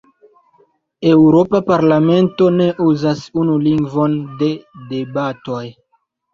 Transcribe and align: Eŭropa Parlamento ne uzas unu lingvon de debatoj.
Eŭropa 1.09 1.61
Parlamento 1.67 2.49
ne 2.57 2.71
uzas 2.87 3.23
unu 3.45 3.61
lingvon 3.69 4.19
de 4.43 4.53
debatoj. 4.97 5.65